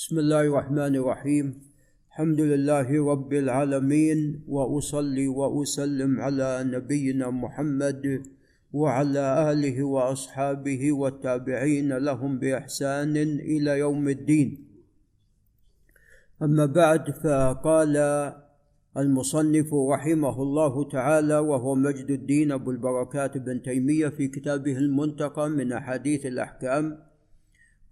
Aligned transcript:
بسم 0.00 0.18
الله 0.18 0.40
الرحمن 0.40 0.96
الرحيم. 0.96 1.46
الحمد 2.08 2.40
لله 2.40 2.88
رب 3.12 3.32
العالمين 3.32 4.44
وأصلي 4.48 5.28
وأسلم 5.28 6.20
على 6.20 6.64
نبينا 6.64 7.30
محمد 7.30 8.22
وعلى 8.72 9.52
آله 9.52 9.84
وأصحابه 9.84 10.92
والتابعين 10.92 11.92
لهم 11.92 12.38
بإحسان 12.38 13.16
إلى 13.52 13.78
يوم 13.78 14.08
الدين. 14.08 14.48
أما 16.42 16.66
بعد 16.66 17.10
فقال 17.10 17.96
المصنف 18.96 19.74
رحمه 19.74 20.42
الله 20.42 20.88
تعالى 20.88 21.38
وهو 21.38 21.74
مجد 21.74 22.10
الدين 22.10 22.52
أبو 22.52 22.70
البركات 22.70 23.38
بن 23.38 23.62
تيمية 23.62 24.08
في 24.08 24.28
كتابه 24.28 24.76
المنتقى 24.76 25.50
من 25.50 25.72
أحاديث 25.72 26.26
الأحكام 26.26 26.98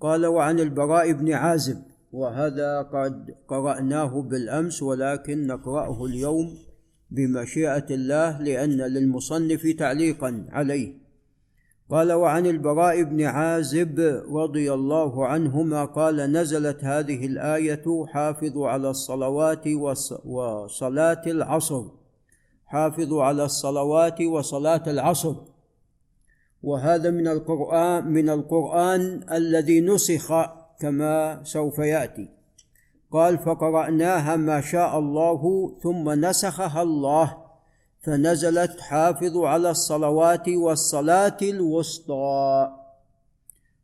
قال 0.01 0.27
وعن 0.27 0.61
البراء 0.61 1.13
بن 1.13 1.33
عازب 1.33 1.98
وهذا 2.13 2.83
قد 2.83 3.35
قرأناه 3.49 4.23
بالأمس 4.23 4.83
ولكن 4.83 5.47
نقرأه 5.47 6.05
اليوم 6.05 6.59
بمشيئة 7.11 7.87
الله 7.91 8.43
لأن 8.43 8.71
للمصنف 8.71 9.67
تعليقا 9.79 10.47
عليه. 10.51 10.95
قال 11.91 12.13
وعن 12.13 12.47
البراء 12.47 13.03
بن 13.03 13.23
عازب 13.23 14.23
رضي 14.33 14.73
الله 14.73 15.27
عنهما 15.27 15.85
قال 15.85 16.17
نزلت 16.17 16.85
هذه 16.85 17.27
الآية 17.27 18.05
حافظوا 18.09 18.69
على 18.69 18.91
الصلوات 18.91 19.69
وصلاة 20.25 21.23
العصر 21.27 21.85
حافظوا 22.67 23.25
على 23.25 23.45
الصلوات 23.45 24.21
وصلاة 24.21 24.83
العصر. 24.87 25.35
وهذا 26.63 27.11
من 27.11 27.29
القرآن 27.29 28.13
من 28.13 28.29
القرآن 28.31 29.21
الذي 29.33 29.81
نسخ 29.81 30.33
كما 30.81 31.45
سوف 31.45 31.79
يأتي. 31.79 32.29
قال 33.13 33.39
فقرأناها 33.39 34.37
ما 34.37 34.61
شاء 34.61 34.99
الله 34.99 35.73
ثم 35.83 36.11
نسخها 36.11 36.83
الله. 36.83 37.37
فنزلت 38.03 38.81
حافظوا 38.81 39.49
على 39.49 39.71
الصلوات 39.71 40.49
والصلاة 40.49 41.37
الوسطى. 41.43 42.71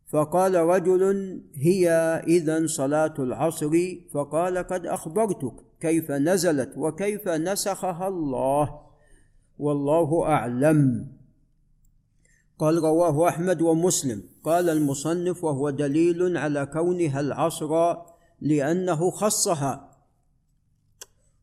فقال 0.07 0.55
رجل 0.55 1.41
هي 1.55 1.89
اذا 2.27 2.67
صلاة 2.67 3.15
العصر. 3.19 3.71
فقال 4.13 4.59
قد 4.59 4.87
أخبرتك 4.87 5.55
كيف 5.81 6.11
نزلت 6.11 6.73
وكيف 6.77 7.29
نسخها 7.29 8.09
الله. 8.09 8.81
والله 9.59 10.25
أعلم. 10.27 11.07
قال 12.59 12.79
رواه 12.79 13.29
أحمد 13.29 13.63
ومسلم. 13.63 14.34
قال 14.45 14.71
المصنف 14.71 15.45
وهو 15.45 15.71
دليل 15.71 16.37
على 16.37 16.67
كونها 16.67 17.21
العصر 17.21 17.97
لأنه 18.41 19.11
خصها 19.11 19.91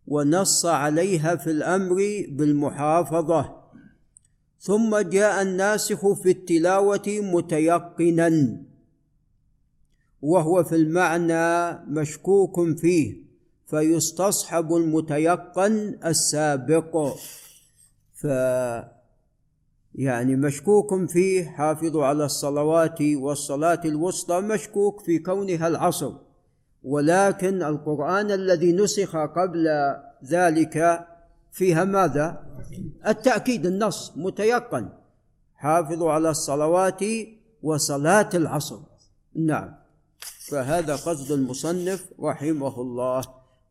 ونص 0.08 0.66
عليها 0.66 1.36
في 1.36 1.52
الأمر 1.52 1.96
بالمحافظة. 2.30 3.62
ثم 4.60 4.98
جاء 4.98 5.42
الناسخ 5.42 6.14
في 6.14 6.32
التلاوة 6.32 7.08
متيقنا 7.08 8.62
وهو 10.22 10.64
في 10.64 10.76
المعنى 10.76 11.78
مشكوك 11.88 12.78
فيه 12.80 13.32
فيستصحب 13.68 14.76
المتيقن 14.76 16.00
السابق. 16.06 17.16
ف 18.14 18.28
يعني 19.96 20.36
مشكوك 20.36 21.10
فيه 21.10 21.46
حافظوا 21.46 22.06
على 22.06 22.26
الصلوات 22.26 23.02
والصلاة 23.02 23.82
الوسطى 23.86 24.42
مشكوك 24.42 25.02
في 25.02 25.20
كونها 25.20 25.68
العصر. 25.68 26.12
ولكن 26.84 27.64
القرآن 27.64 28.32
الذي 28.32 28.72
نسخ 28.72 29.16
قبل 29.16 29.68
ذلك 30.26 31.08
فيها 31.52 31.84
ماذا؟ 31.84 32.44
التأكيد 33.08 33.66
النص 33.66 34.14
متيقن. 34.16 34.90
حافظوا 35.56 36.12
على 36.12 36.30
الصلوات 36.30 37.04
وصلاة 37.64 38.30
العصر. 38.34 38.80
نعم. 39.36 39.76
فهذا 40.50 40.96
قصد 40.96 41.32
المصنف 41.32 42.06
رحمه 42.20 42.82
الله. 42.82 43.24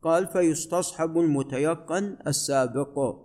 قال 0.03 0.27
فيستصحب 0.27 1.19
المتيقن 1.19 2.17
السابق. 2.27 3.17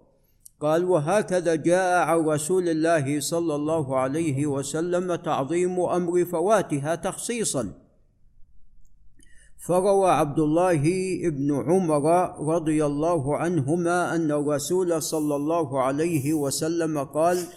قال 0.61 0.85
وهكذا 0.85 1.55
جاء 1.55 2.07
عن 2.07 2.17
رسول 2.17 2.69
الله 2.69 3.19
صلى 3.19 3.55
الله 3.55 3.97
عليه 3.97 4.45
وسلم 4.45 5.15
تعظيم 5.15 5.79
أمر 5.79 6.25
فواتها 6.25 6.95
تخصيصا. 6.95 7.73
فروى 9.57 10.11
عبد 10.11 10.39
الله 10.39 10.83
بن 11.29 11.63
عمر 11.67 12.05
رضي 12.55 12.85
الله 12.85 13.37
عنهما 13.37 14.15
أن 14.15 14.31
الرسول 14.31 15.01
صلى 15.01 15.35
الله 15.35 15.81
عليه 15.81 16.33
وسلم 16.33 17.03
قال 17.03 17.47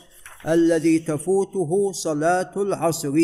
الذي 0.46 0.98
تفوته 0.98 1.92
صلاة 1.92 2.52
العصر. 2.56 3.18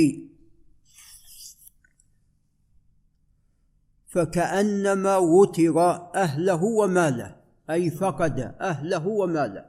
فكأنما 4.09 5.17
وتر 5.17 5.81
أهله 6.15 6.65
وماله. 6.65 7.44
أي 7.71 7.91
فقد 7.91 8.55
أهله 8.61 9.07
وماله. 9.07 9.65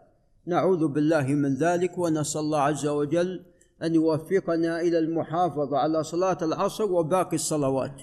نعوذ 0.45 0.87
بالله 0.87 1.27
من 1.27 1.55
ذلك 1.55 1.97
ونسأل 1.97 2.41
الله 2.41 2.59
عز 2.59 2.87
وجل 2.87 3.45
أن 3.83 3.95
يوفقنا 3.95 4.81
إلى 4.81 4.99
المحافظة 4.99 5.77
على 5.77 6.03
صلاة 6.03 6.37
العصر 6.41 6.91
وباقي 6.91 7.35
الصلوات. 7.35 8.01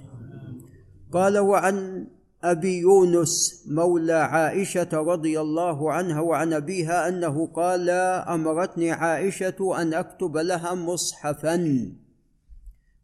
قال 1.13 1.39
وعن 1.39 2.07
أبي 2.45 2.79
يونس 2.79 3.65
مولى 3.69 4.13
عائشة 4.13 4.89
رضي 4.93 5.41
الله 5.41 5.93
عنها 5.93 6.21
وعن 6.21 6.53
أبيها 6.53 7.09
أنه 7.09 7.47
قال 7.47 7.91
أمرتني 7.91 8.93
عائشة 8.93 9.83
أن 9.83 9.95
أكتب 9.95 10.37
لها 10.37 10.75
مصحفا. 10.75 11.93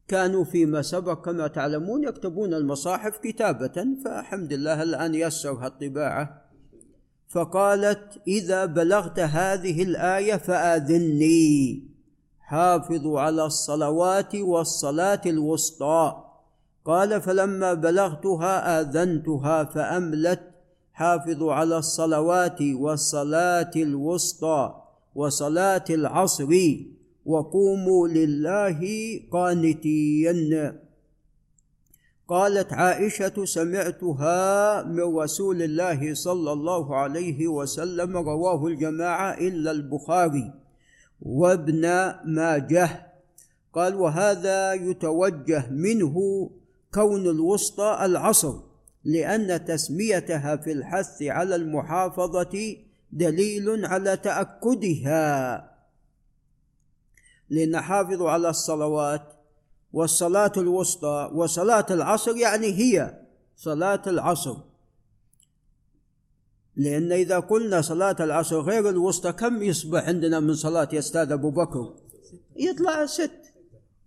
كانوا 0.09 0.45
فيما 0.45 0.83
سبق 0.83 1.25
كما 1.25 1.47
تعلمون 1.47 2.05
يكتبون 2.05 2.55
المصاحف 2.55 3.19
كتابة 3.19 3.87
فالحمد 4.05 4.53
لله 4.53 4.83
الآن 4.83 5.15
يسر 5.15 5.67
الطباعة. 5.67 6.48
فقالت 7.29 8.21
إذا 8.29 8.65
بلغت 8.65 9.21
هذه 9.21 9.83
الآية 9.83 10.37
فاذني 10.37 11.83
حافظوا 12.41 13.21
على 13.21 13.47
الصلوات 13.47 14.35
والصلاة 14.35 15.21
الوسطى. 15.27 16.25
قال 16.85 17.21
فلما 17.21 17.75
بلغتها 17.75 18.81
آذنتها 18.81 19.65
فأملت. 19.65 20.41
حافظوا 20.93 21.53
على 21.53 21.79
الصلوات 21.79 22.63
والصلاة 22.63 23.71
الوسطى 23.77 24.75
وصلاة 25.15 25.85
العصر. 25.91 26.49
وقوموا 27.27 28.09
لله 28.09 28.81
قانتين. 29.33 30.79
قالت 32.29 32.73
عائشة 32.73 33.45
سمعتها 33.45 34.83
من 34.83 35.17
رسول 35.17 35.63
الله 35.63 36.15
صلى 36.15 36.53
الله 36.53 36.97
عليه 36.97 37.49
وسلم 37.49 38.17
رواه 38.17 38.67
الجماعة 38.67 39.33
إلا 39.33 39.71
البخاري 39.71 40.53
وابن 41.23 42.13
ماجه. 42.25 43.13
قال 43.73 43.95
وهذا 43.95 44.73
يتوجه 44.73 45.71
منه 45.71 46.51
كون 46.95 47.27
الوسطى 47.27 47.99
العصر 48.03 48.55
لأن 49.05 49.65
تسميتها 49.65 50.57
في 50.57 50.73
الحث 50.73 51.23
على 51.23 51.55
المحافظة 51.55 52.77
دليل 53.13 53.87
على 53.87 54.17
تأكدها. 54.17 55.65
لأن 57.51 57.81
حافظوا 57.81 58.31
على 58.31 58.49
الصلوات 58.49 59.38
والصلاة 59.93 60.53
الوسطى 60.57 61.31
وصلاة 61.35 61.87
العصر 61.91 62.37
يعني 62.37 62.67
هي 62.67 63.21
صلاة 63.57 64.03
العصر. 64.07 64.57
لأن 66.77 67.13
إذا 67.13 67.39
قلنا 67.39 67.81
صلاة 67.81 68.17
العصر 68.21 68.61
غير 68.61 68.89
الوسطى 68.89 69.33
كم 69.33 69.63
يصبح 69.63 70.09
عندنا 70.09 70.41
من 70.41 70.55
صلاة 70.55 70.89
يا 70.93 70.99
أستاذ 70.99 71.33
أبو 71.33 71.51
بكر؟ 71.51 71.95
يطلع 72.57 73.07
ست. 73.07 73.53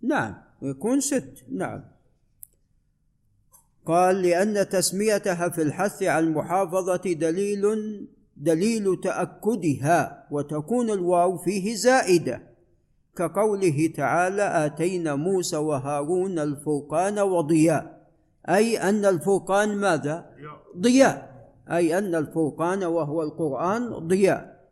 نعم 0.02 0.34
يكون 0.62 1.00
ست. 1.00 1.44
نعم. 1.48 1.84
قال 3.86 4.22
لأن 4.22 4.68
تسميتها 4.68 5.48
في 5.48 5.62
الحث 5.62 6.02
على 6.02 6.26
المحافظة 6.26 6.96
دليل 6.96 7.62
دليل 8.36 9.00
تأكدها 9.00 10.26
وتكون 10.30 10.90
الواو 10.90 11.38
فيه 11.38 11.74
زائدة. 11.74 12.51
كقوله 13.16 13.92
تعالى 13.96 14.66
آتينا 14.66 15.14
موسى 15.14 15.56
وهارون 15.56 16.38
الفرقان 16.38 17.18
وضياء. 17.18 18.08
أي 18.48 18.78
أن 18.88 19.04
الفرقان 19.04 19.76
ماذا؟ 19.76 20.26
ضياء. 20.78 21.32
أي 21.70 21.98
أن 21.98 22.14
الفرقان 22.14 22.84
وهو 22.84 23.22
القرآن 23.22 23.88
ضياء. 23.88 24.68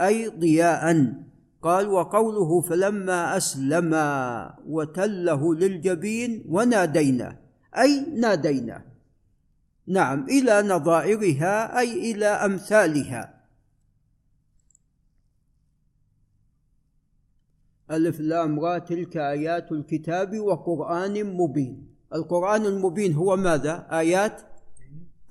أي 0.00 0.28
ضياء. 0.28 1.12
قال 1.62 1.88
وقوله 1.88 2.60
فلما 2.60 3.36
أسلم 3.36 3.94
وتله 4.68 5.54
للجبين 5.54 6.44
ونادينا. 6.48 7.36
أي 7.78 8.06
نادينا. 8.14 8.82
نعم 9.86 10.26
إلى 10.28 10.62
نظائرها 10.62 11.78
أي 11.78 12.12
إلى 12.12 12.26
أمثالها. 12.26 13.37
ألف 17.90 18.20
لام 18.20 18.60
را 18.60 18.78
تلك 18.78 19.16
آيات 19.16 19.72
الكتاب 19.72 20.38
وقرآن 20.38 21.36
مبين. 21.36 21.88
القرآن 22.14 22.66
المبين 22.66 23.14
هو 23.14 23.36
ماذا؟ 23.36 23.86
آيات 23.92 24.40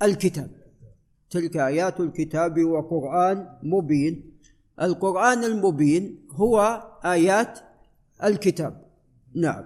الكتاب. 0.02 0.50
تلك 1.30 1.56
آيات 1.56 2.00
الكتاب 2.00 2.64
وقرآن 2.64 3.46
مبين. 3.62 4.38
القرآن 4.82 5.44
المبين 5.44 6.26
هو 6.32 6.82
آيات 7.04 7.58
الكتاب. 8.24 8.84
نعم. 9.34 9.64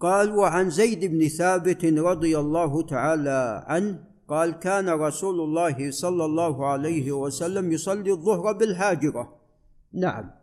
قال 0.00 0.30
وعن 0.30 0.70
زيد 0.70 1.04
بن 1.04 1.28
ثابت 1.28 1.84
رضي 1.84 2.38
الله 2.38 2.82
تعالى 2.82 3.64
عنه 3.66 4.04
قال 4.28 4.50
كان 4.50 4.88
رسول 4.88 5.40
الله 5.40 5.90
صلى 5.90 6.24
الله 6.24 6.66
عليه 6.66 7.12
وسلم 7.12 7.72
يصلي 7.72 8.10
الظهر 8.10 8.52
بالهاجرة. 8.52 9.36
نعم. 9.92 10.41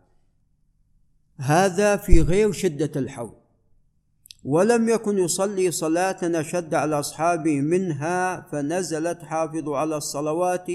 هذا 1.40 1.96
في 1.96 2.22
غير 2.22 2.52
شدة 2.52 2.90
الحر 2.96 3.30
ولم 4.44 4.88
يكن 4.88 5.18
يصلي 5.18 5.70
صلاة 5.70 6.16
أشد 6.22 6.74
على 6.74 6.98
أصحابه 6.98 7.60
منها 7.60 8.40
فنزلت 8.52 9.22
حافظوا 9.22 9.76
على 9.78 9.96
الصلوات 9.96 10.66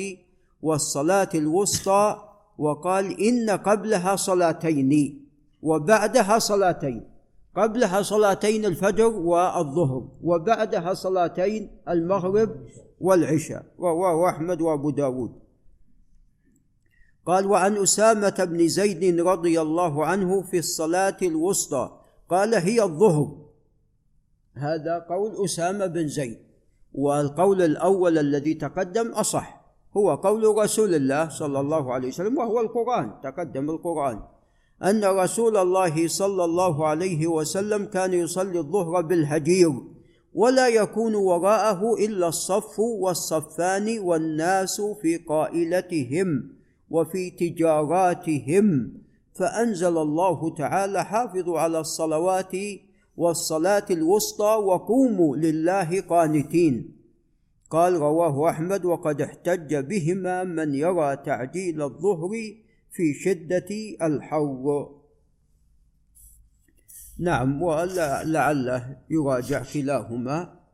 والصلاة 0.61 1.29
الوسطى 1.35 2.21
وقال 2.57 3.21
إن 3.21 3.49
قبلها 3.49 4.15
صلاتين 4.15 5.21
وبعدها 5.61 6.39
صلاتين 6.39 7.03
قبلها 7.55 8.01
صلاتين 8.01 8.65
الفجر 8.65 9.07
والظهر 9.07 10.07
وبعدها 10.23 10.93
صلاتين 10.93 11.69
المغرب 11.89 12.55
والعشاء 13.01 13.65
رواه 13.79 14.29
أحمد 14.29 14.61
وأبو 14.61 14.89
داود. 14.89 15.44
قال 17.25 17.45
وعن 17.45 17.77
أسامة 17.77 18.47
بن 18.49 18.67
زيد 18.67 19.19
رضي 19.19 19.61
الله 19.61 20.05
عنه 20.05 20.41
في 20.41 20.57
الصلاة 20.57 21.17
الوسطى. 21.21 21.99
قال 22.29 22.55
هي 22.55 22.83
الظهر. 22.83 23.45
هذا 24.53 25.05
قول 25.09 25.45
أسامة 25.45 25.85
بن 25.85 26.07
زيد 26.07 26.37
والقول 26.93 27.61
الأول 27.61 28.17
الذي 28.17 28.53
تقدم 28.53 29.07
أصح 29.07 29.65
هو 29.97 30.15
قول 30.15 30.57
رسول 30.57 30.95
الله 30.95 31.29
صلى 31.29 31.59
الله 31.59 31.93
عليه 31.93 32.07
وسلم 32.07 32.37
وهو 32.37 32.61
القرآن 32.61 33.11
تقدم 33.23 33.69
القرآن 33.69 34.19
أن 34.83 35.05
رسول 35.05 35.57
الله 35.57 36.07
صلى 36.07 36.45
الله 36.45 36.87
عليه 36.87 37.27
وسلم 37.27 37.85
كان 37.85 38.13
يصلي 38.13 38.59
الظهر 38.59 39.01
بالهجير 39.01 39.73
ولا 40.33 40.67
يكون 40.67 41.15
وراءه 41.15 41.93
إلا 42.05 42.27
الصف 42.27 42.79
والصفان 42.79 43.99
والناس 43.99 44.81
في 45.01 45.17
قائلتهم. 45.17 46.55
وفي 46.89 47.29
تجاراتهم 47.29 48.93
فأنزل 49.33 49.97
الله 49.97 50.55
تعالى 50.55 51.05
حافظوا 51.05 51.59
على 51.59 51.79
الصلوات 51.79 52.51
والصلاة 53.17 53.85
الوسطى 53.91 54.55
وقوموا 54.55 55.37
لله 55.37 56.01
قانتين 56.01 56.95
قال 57.69 57.93
رواه 57.93 58.49
أحمد 58.49 58.85
وقد 58.85 59.21
احتج 59.21 59.75
بهما 59.75 60.43
من 60.43 60.75
يرى 60.75 61.15
تعجيل 61.15 61.81
الظهر 61.81 62.29
في 62.91 63.13
شدة 63.13 63.67
الحر 64.01 64.89
نعم 67.19 67.61
ولعله 67.61 68.97
يراجع 69.09 69.63
كلاهما. 69.73 70.64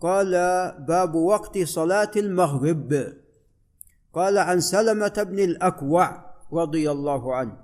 قال 0.00 0.32
باب 0.88 1.14
وقت 1.14 1.58
صلاة 1.58 2.10
المغرب. 2.16 3.12
قال 4.14 4.38
عن 4.38 4.60
سلمة 4.60 5.26
بن 5.30 5.38
الأكوع 5.38 6.30
رضي 6.52 6.90
الله 6.90 7.34
عنه 7.34 7.56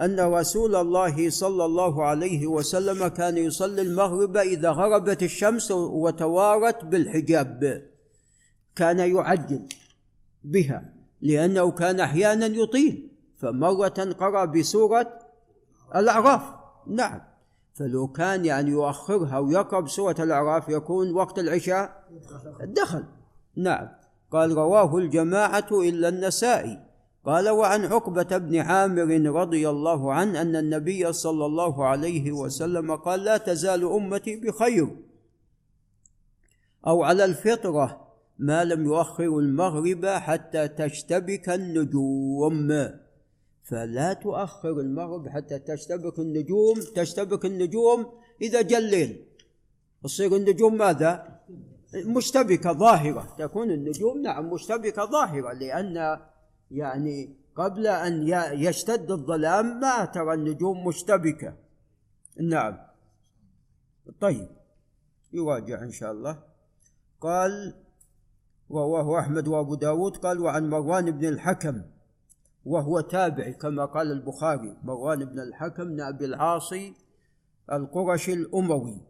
أن 0.00 0.20
رسول 0.20 0.76
الله 0.76 1.30
صلى 1.30 1.64
الله 1.64 2.04
عليه 2.04 2.46
وسلم 2.46 3.08
كان 3.08 3.38
يصلي 3.38 3.82
المغرب 3.82 4.36
إذا 4.36 4.70
غربت 4.70 5.22
الشمس 5.22 5.70
وتوارت 5.70 6.84
بالحجاب. 6.84 7.82
كان 8.76 8.98
يعجل 8.98 9.62
بها 10.44 10.94
لأنه 11.20 11.70
كان 11.70 12.00
أحيانا 12.00 12.46
يطيل 12.46 13.10
فمرة 13.38 14.14
قرأ 14.18 14.44
بسورة 14.44 15.18
الأعراف. 15.96 16.42
نعم. 16.86 17.33
فلو 17.74 18.08
كان 18.08 18.44
يعني 18.44 18.70
يؤخرها 18.70 19.38
ويقرا 19.38 19.80
بسوره 19.80 20.16
الأعراف 20.18 20.68
يكون 20.68 21.14
وقت 21.14 21.38
العشاء 21.38 22.04
دخل 22.60 23.04
نعم. 23.56 23.88
قال 24.30 24.52
رواه 24.52 24.96
الجماعة 24.96 25.66
إلا 25.72 26.08
النسائي. 26.08 26.80
قال 27.24 27.48
وعن 27.48 27.84
عقبة 27.84 28.38
بن 28.38 28.56
عامر 28.56 29.40
رضي 29.40 29.70
الله 29.70 30.12
عنه 30.12 30.40
أن 30.40 30.56
النبي 30.56 31.12
صلى 31.12 31.46
الله 31.46 31.86
عليه 31.86 32.32
وسلم 32.32 32.96
قال 32.96 33.24
لا 33.24 33.36
تزال 33.36 33.84
أمتي 33.84 34.36
بخير. 34.36 34.96
أو 36.86 37.02
على 37.02 37.24
الفطرة 37.24 38.08
ما 38.38 38.64
لم 38.64 38.84
يؤخر 38.84 39.38
المغرب 39.38 40.06
حتى 40.06 40.68
تشتبك 40.68 41.48
النجوم. 41.48 42.90
فلا 43.64 44.12
تؤخر 44.12 44.70
المغرب 44.70 45.28
حتى 45.28 45.58
تشتبك 45.58 46.18
النجوم 46.18 46.80
تشتبك 46.94 47.44
النجوم 47.44 48.06
إذا 48.42 48.62
جاء 48.62 48.78
الليل 48.80 49.24
تصير 50.02 50.36
النجوم 50.36 50.76
ماذا؟ 50.76 51.40
مشتبكة 51.94 52.72
ظاهرة. 52.72 53.34
تكون 53.38 53.70
النجوم 53.70 54.22
نعم 54.22 54.50
مشتبكة 54.50 55.04
ظاهرة 55.04 55.52
لأن 55.52 56.18
يعني 56.70 57.36
قبل 57.56 57.86
أن 57.86 58.28
يشتد 58.52 59.10
الظلام 59.10 59.80
ما 59.80 60.04
ترى 60.04 60.34
النجوم 60.34 60.86
مشتبكة. 60.86 61.54
نعم. 62.40 62.78
طيب. 64.20 64.48
يراجع 65.32 65.82
إن 65.82 65.90
شاء 65.90 66.12
الله. 66.12 66.42
قال 67.20 67.74
رواه 68.70 69.20
أحمد 69.20 69.48
وأبو 69.48 69.74
داود 69.74 70.16
قال 70.16 70.40
وعن 70.40 70.70
مروان 70.70 71.10
بن 71.10 71.28
الحكم 71.28 71.82
وهو 72.66 73.00
تابعي 73.00 73.52
كما 73.52 73.84
قال 73.84 74.12
البخاري 74.12 74.76
مروان 74.84 75.24
بن 75.24 75.40
الحكم 75.40 75.84
بن 75.84 76.00
أبي 76.00 76.24
العاصي 76.24 76.94
القرشي 77.72 78.32
الأموي. 78.32 79.00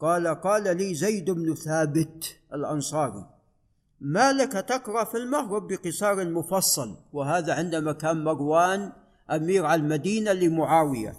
قال 0.00 0.28
قال 0.28 0.76
لي 0.76 0.94
زيد 0.94 1.30
بن 1.30 1.54
ثابت 1.54 2.36
الأنصاري 2.54 3.26
ما 4.00 4.32
لك 4.32 4.52
تقرأ 4.52 5.04
في 5.04 5.16
المغرب 5.16 5.68
بقصار 5.68 6.28
مفصل؟ 6.28 6.96
وهذا 7.12 7.54
عندما 7.54 7.92
كان 7.92 8.24
مروان 8.24 8.92
أمير 9.30 9.66
على 9.66 9.82
المدينة 9.82 10.32
لمعاوية. 10.32 11.16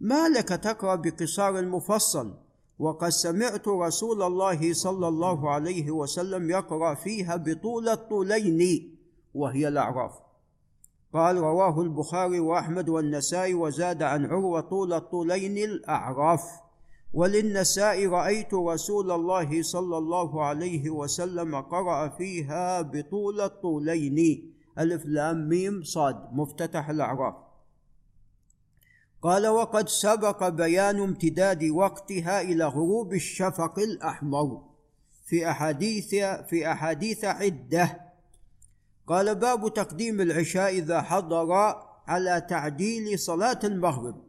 ما 0.00 0.28
لك 0.28 0.48
تقرأ 0.48 0.94
بقصار 0.94 1.62
مفصل؟ 1.62 2.34
وقد 2.78 3.08
سمعت 3.08 3.68
رسول 3.68 4.22
الله 4.22 4.72
صلى 4.72 5.08
الله 5.08 5.50
عليه 5.50 5.90
وسلم 5.90 6.50
يقرأ 6.50 6.94
فيها 6.94 7.36
بطول 7.36 7.88
الطولين 7.88 8.90
وهي 9.34 9.68
الأعراف. 9.68 10.23
قال 11.14 11.36
رواه 11.36 11.80
البخاري 11.80 12.40
وأحمد 12.40 12.88
والنسائي 12.88 13.54
وزاد 13.54 14.02
عن 14.02 14.26
عروة 14.26 14.60
طول 14.60 14.92
الطولين 14.92 15.58
الأعراف. 15.58 16.42
وللنساء 17.12 18.06
رأيت 18.06 18.54
رسول 18.54 19.10
الله 19.10 19.62
صلى 19.62 19.98
الله 19.98 20.44
عليه 20.44 20.90
وسلم 20.90 21.60
قرأ 21.60 22.08
فيها 22.08 22.82
بطول 22.82 23.40
الطولين. 23.40 24.50
ألف 24.78 25.06
لام 25.06 25.48
ميم 25.48 25.82
صاد 25.82 26.16
مفتتح 26.32 26.88
الأعراف. 26.90 27.34
قال 29.22 29.46
وقد 29.46 29.88
سبق 29.88 30.48
بيان 30.48 31.00
امتداد 31.00 31.64
وقتها 31.64 32.40
إلى 32.40 32.64
غروب 32.64 33.14
الشفق 33.14 33.78
الأحمر 33.78 34.62
في 35.26 35.50
أحاديث 35.50 36.14
في 36.48 36.72
أحاديث 36.72 37.24
عدة 37.24 38.03
قال 39.06 39.34
باب 39.34 39.74
تقديم 39.74 40.20
العشاء 40.20 40.70
إذا 40.70 41.02
حضر 41.02 41.52
على 42.06 42.40
تعديل 42.40 43.18
صلاة 43.18 43.58
المغرب. 43.64 44.24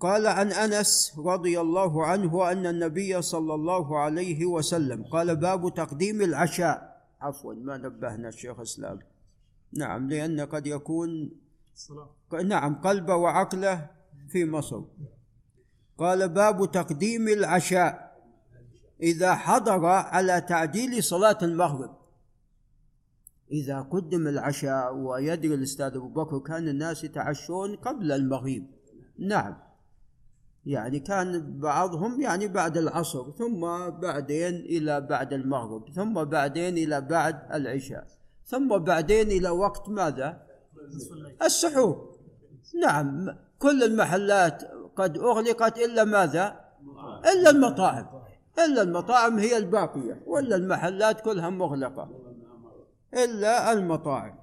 قال 0.00 0.26
عن 0.26 0.52
أنس 0.52 1.18
رضي 1.18 1.60
الله 1.60 2.06
عنه 2.06 2.52
أن 2.52 2.66
النبي 2.66 3.22
صلى 3.22 3.54
الله 3.54 3.98
عليه 3.98 4.46
وسلم 4.46 5.04
قال 5.04 5.36
باب 5.36 5.74
تقديم 5.74 6.22
العشاء. 6.22 7.02
عفوا 7.20 7.54
ما 7.54 7.76
نبهنا 7.76 8.28
الشيخ 8.28 8.60
إسلام. 8.60 8.98
نعم 9.72 10.08
لأن 10.08 10.40
قد 10.40 10.66
يكون 10.66 11.30
نعم 12.44 12.74
قلبه 12.74 13.14
وعقله 13.14 13.90
في 14.28 14.44
مصر. 14.44 14.82
قال 15.98 16.28
باب 16.28 16.70
تقديم 16.70 17.28
العشاء. 17.28 18.09
إذا 19.02 19.34
حضر 19.34 19.86
على 19.86 20.40
تعجيل 20.40 21.02
صلاة 21.02 21.38
المغرب. 21.42 22.00
إذا 23.52 23.80
قدم 23.80 24.28
العشاء 24.28 24.94
ويدري 24.94 25.54
الأستاذ 25.54 25.96
أبو 25.96 26.08
بكر 26.08 26.38
كان 26.38 26.68
الناس 26.68 27.04
يتعشون 27.04 27.76
قبل 27.76 28.12
المغيب 28.12 28.66
نعم. 29.18 29.56
يعني 30.66 31.00
كان 31.00 31.58
بعضهم 31.60 32.20
يعني 32.20 32.48
بعد 32.48 32.76
العصر 32.76 33.30
ثم 33.30 33.60
بعدين 33.90 34.54
إلى 34.54 35.00
بعد 35.00 35.32
المغرب 35.32 35.90
ثم 35.90 36.24
بعدين 36.24 36.78
إلى 36.78 37.00
بعد 37.00 37.52
العشاء 37.52 38.06
ثم 38.46 38.78
بعدين 38.78 39.26
إلى 39.26 39.50
وقت 39.50 39.88
ماذا؟ 39.88 40.42
السحور. 41.42 42.18
نعم. 42.82 43.36
كل 43.58 43.82
المحلات 43.82 44.62
قد 44.96 45.18
أغلقت 45.18 45.78
إلا 45.78 46.04
ماذا؟ 46.04 46.60
إلا 47.32 47.50
المطاعم. 47.50 48.06
إلا 48.58 48.82
المطاعم 48.82 49.38
هي 49.38 49.56
الباقية 49.56 50.22
ولا 50.26 50.56
المحلات 50.56 51.20
كلها 51.20 51.50
مغلقة. 51.50 52.10
إلا 53.14 53.72
المطاعم. 53.72 54.40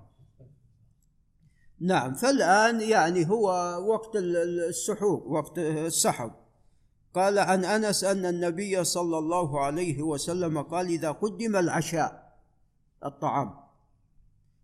نعم 1.80 2.14
فالآن 2.14 2.82
يعني 2.82 3.30
هو 3.30 3.50
وقت 3.88 4.16
السحور 4.16 5.24
وقت 5.28 5.58
السحر 5.60 6.32
قال 7.14 7.40
عن 7.40 7.66
أنس 7.66 8.04
أن 8.04 8.26
النبي 8.26 8.84
صلى 8.84 9.18
الله 9.18 9.62
عليه 9.62 10.02
وسلم 10.02 10.62
قال 10.62 10.88
إذا 10.88 11.12
قدم 11.12 11.56
العشاء 11.56 12.38
الطعام 13.06 13.54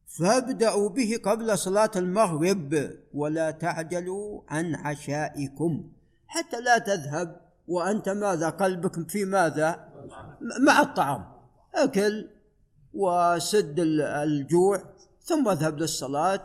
فابدأوا 0.08 0.90
به 0.90 1.20
قبل 1.24 1.58
صلاة 1.58 1.92
المغرب 1.96 2.98
ولا 3.14 3.52
تعجلوا 3.52 4.42
عن 4.48 4.76
عشائكم 4.76 5.92
حتى 6.28 6.62
لا 6.62 6.78
تذهب 6.78 7.42
وأنت 7.67 8.10
ماذا؟ 8.10 8.50
قلبك 8.50 9.10
في 9.10 9.25
ماذا؟ 9.25 9.89
مع 10.65 10.82
الطعام. 10.82 11.25
أكل 11.75 12.29
وسد 12.93 13.79
الجوع 14.00 14.84
ثم 15.22 15.50
اذهب 15.50 15.77
للصلاة 15.77 16.43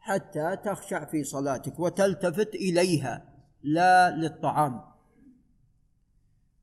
حتى 0.00 0.56
تخشع 0.64 1.04
في 1.04 1.24
صلاتك 1.24 1.80
وتلتفت 1.80 2.54
إليها 2.54 3.24
لا 3.62 4.10
للطعام. 4.10 4.80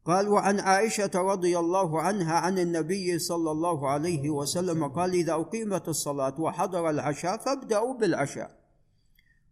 قال 0.06 0.28
وعن 0.28 0.60
عائشة 0.60 1.12
رضي 1.16 1.60
الله 1.60 2.02
عنها 2.02 2.34
عن 2.34 2.60
النبي 2.60 3.20
صلى 3.20 3.52
الله 3.52 3.90
عليه 3.90 4.30
وسلم 4.30 4.88
قال 4.88 5.14
إذا 5.14 5.34
أقيمت 5.34 5.88
الصلاة 5.88 6.42
وحضر 6.42 6.90
العشاء 6.90 7.38
فابدأوا 7.38 7.98
بالعشاء. 7.98 8.52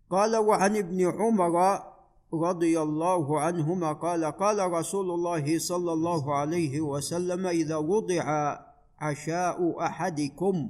قال 0.09 0.35
وعن 0.35 0.77
ابن 0.77 1.11
عمر 1.11 1.83
رضي 2.33 2.81
الله 2.81 3.39
عنهما 3.39 3.93
قال 3.93 4.25
قال 4.25 4.71
رسول 4.71 5.11
الله 5.11 5.59
صلى 5.59 5.93
الله 5.93 6.35
عليه 6.35 6.81
وسلم 6.81 7.47
إذا 7.47 7.75
وضع 7.75 8.57
عشاء 8.99 9.85
أحدكم 9.85 10.69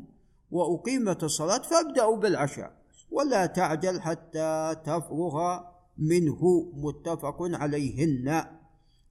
وأقيمت 0.51 1.23
الصلاة 1.23 1.57
فابدأوا 1.61 2.17
بالعشاء 2.17 2.71
ولا 3.11 3.45
تعجل 3.45 4.01
حتى 4.01 4.75
تفرغ 4.85 5.59
منه 5.97 6.71
متفق 6.73 7.37
عليهن. 7.41 8.43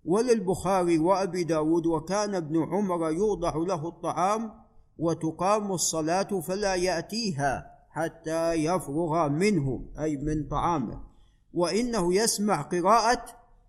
وللبخاري 0.04 0.98
وأبي 0.98 1.44
داود 1.44 1.86
وكان 1.86 2.34
ابن 2.34 2.62
عمر 2.62 3.10
يوضع 3.10 3.56
له 3.56 3.88
الطعام 3.88 4.52
وتقام 4.98 5.72
الصلاة 5.72 6.40
فلا 6.40 6.74
يأتيها 6.74 7.66
حتى 7.90 8.52
يفرغ 8.52 9.28
منه 9.28 9.84
أي 9.98 10.16
من 10.16 10.48
طعامه. 10.48 11.11
وإنه 11.54 12.14
يسمع 12.14 12.62
قراءة 12.62 13.24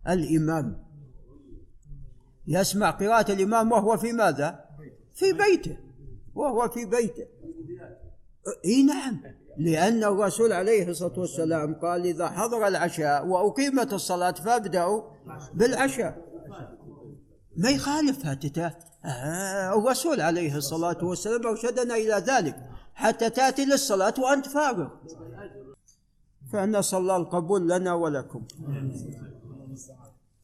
الإمام. 0.09 0.83
يسمع 2.47 2.89
قراءة 2.89 3.31
الإمام 3.31 3.71
وهو 3.71 3.97
في 3.97 4.11
ماذا؟ 4.11 4.65
في 5.13 5.33
بيته. 5.33 5.77
وهو 6.35 6.69
في 6.69 6.85
بيته. 6.85 7.25
إي 8.65 8.83
نعم. 8.83 9.21
لأن 9.57 10.03
الرسول 10.03 10.53
عليه 10.53 10.89
الصلاة 10.89 11.19
والسلام 11.19 11.75
قال 11.75 12.05
إذا 12.05 12.27
حضر 12.27 12.67
العشاء 12.67 13.27
وأقيمت 13.27 13.93
الصلاة 13.93 14.31
فابدأوا 14.31 15.01
بالعشاء. 15.53 16.21
ما 17.57 17.69
يخالف 17.69 18.25
هاتته 18.25 18.71
آه 19.05 19.79
الرسول 19.79 20.21
عليه 20.21 20.55
الصلاة 20.55 21.05
والسلام 21.05 21.47
أرشدنا 21.47 21.95
إلى 21.95 22.23
ذلك. 22.27 22.55
حتى 22.95 23.29
تأتي 23.29 23.65
للصلاة 23.65 24.13
وأنت 24.19 24.47
فارغ. 24.47 24.87
فنسأل 26.53 26.99
الله 26.99 27.17
القبول 27.17 27.69
لنا 27.69 27.93
ولكم. 27.93 28.41